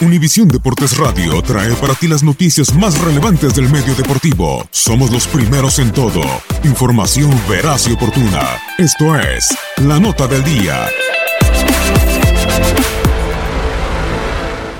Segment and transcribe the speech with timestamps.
[0.00, 4.64] Univisión Deportes Radio trae para ti las noticias más relevantes del medio deportivo.
[4.70, 6.20] Somos los primeros en todo.
[6.62, 8.60] Información veraz y oportuna.
[8.78, 9.48] Esto es
[9.78, 10.86] La Nota del Día.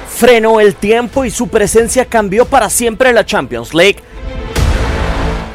[0.09, 3.99] Frenó el tiempo y su presencia cambió para siempre la Champions League.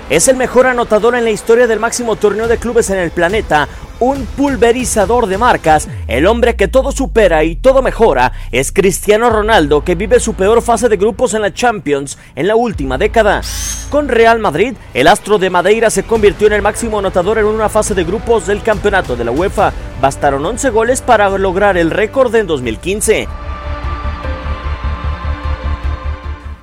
[0.10, 3.70] Es el mejor anotador en la historia del máximo torneo de clubes en el planeta,
[4.04, 9.84] un pulverizador de marcas, el hombre que todo supera y todo mejora, es Cristiano Ronaldo
[9.84, 13.42] que vive su peor fase de grupos en la Champions en la última década.
[13.90, 17.70] Con Real Madrid, el astro de Madeira se convirtió en el máximo anotador en una
[17.70, 19.72] fase de grupos del campeonato de la UEFA.
[20.02, 23.28] Bastaron 11 goles para lograr el récord en 2015.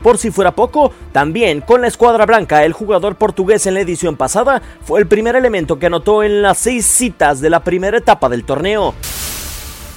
[0.02, 4.16] Por si fuera poco, también con la escuadra blanca, el jugador portugués en la edición
[4.16, 8.28] pasada fue el primer elemento que anotó en las seis citas de la primera etapa
[8.28, 8.94] del torneo.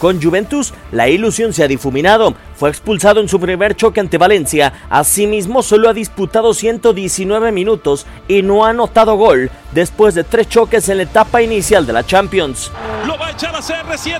[0.04, 2.36] Con Juventus, la ilusión se ha difuminado.
[2.58, 4.74] Fue expulsado en su primer choque ante Valencia.
[4.90, 10.90] Asimismo, solo ha disputado 119 minutos y no ha anotado gol después de tres choques
[10.90, 12.70] en la etapa inicial de la Champions.
[13.08, 14.20] Lo va a echar a CR7.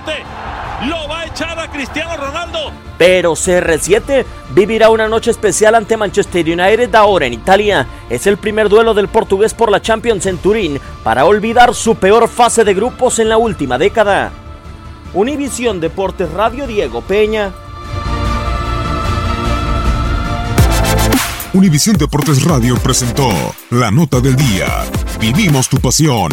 [0.88, 2.72] Lo va a echar a Cristiano Ronaldo.
[2.96, 4.24] Pero CR7
[4.54, 7.86] vivirá una noche especial ante Manchester United ahora en Italia.
[8.08, 12.26] Es el primer duelo del portugués por la Champions en Turín para olvidar su peor
[12.30, 14.32] fase de grupos en la última década.
[15.14, 17.52] Univisión Deportes Radio Diego Peña.
[21.52, 23.28] Univisión Deportes Radio presentó
[23.70, 24.66] La Nota del Día.
[25.20, 26.32] Vivimos tu pasión.